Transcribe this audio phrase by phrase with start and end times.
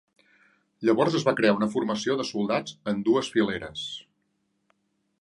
[0.89, 3.89] Llavors es va crear una formació de soldats en dues fileres.